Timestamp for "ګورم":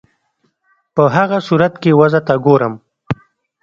2.45-2.73